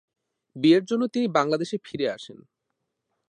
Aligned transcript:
বিয়ের 0.55 0.83
জন্য 0.85 1.03
তিনি 1.07 1.27
বাংলাদেশে 1.29 1.77
ফিরে 1.85 2.07
আসেন। 2.09 2.37